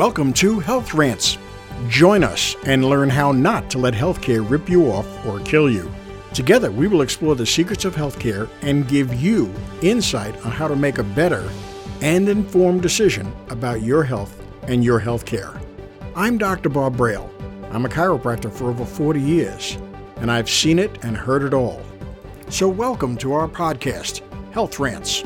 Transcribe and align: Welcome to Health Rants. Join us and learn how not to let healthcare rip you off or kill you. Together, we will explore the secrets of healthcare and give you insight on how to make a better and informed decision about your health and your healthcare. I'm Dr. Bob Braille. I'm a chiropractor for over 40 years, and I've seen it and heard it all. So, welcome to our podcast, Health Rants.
Welcome 0.00 0.32
to 0.32 0.60
Health 0.60 0.94
Rants. 0.94 1.36
Join 1.88 2.24
us 2.24 2.56
and 2.64 2.86
learn 2.86 3.10
how 3.10 3.32
not 3.32 3.68
to 3.68 3.76
let 3.76 3.92
healthcare 3.92 4.48
rip 4.48 4.66
you 4.66 4.90
off 4.90 5.06
or 5.26 5.40
kill 5.40 5.70
you. 5.70 5.92
Together, 6.32 6.70
we 6.70 6.88
will 6.88 7.02
explore 7.02 7.34
the 7.34 7.44
secrets 7.44 7.84
of 7.84 7.94
healthcare 7.94 8.48
and 8.62 8.88
give 8.88 9.12
you 9.12 9.52
insight 9.82 10.34
on 10.46 10.52
how 10.52 10.68
to 10.68 10.74
make 10.74 10.96
a 10.96 11.02
better 11.02 11.46
and 12.00 12.30
informed 12.30 12.80
decision 12.80 13.30
about 13.50 13.82
your 13.82 14.02
health 14.02 14.42
and 14.68 14.82
your 14.82 15.02
healthcare. 15.02 15.62
I'm 16.16 16.38
Dr. 16.38 16.70
Bob 16.70 16.96
Braille. 16.96 17.30
I'm 17.70 17.84
a 17.84 17.90
chiropractor 17.90 18.50
for 18.50 18.70
over 18.70 18.86
40 18.86 19.20
years, 19.20 19.76
and 20.16 20.32
I've 20.32 20.48
seen 20.48 20.78
it 20.78 21.04
and 21.04 21.14
heard 21.14 21.42
it 21.42 21.52
all. 21.52 21.82
So, 22.48 22.70
welcome 22.70 23.18
to 23.18 23.34
our 23.34 23.48
podcast, 23.48 24.22
Health 24.54 24.80
Rants. 24.80 25.22